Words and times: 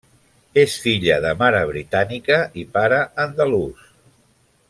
És 0.61 0.77
filla 0.85 1.17
de 1.25 1.33
mare 1.41 1.59
britànica 1.73 2.39
i 2.63 2.65
pare 2.79 3.03
andalús. 3.27 3.87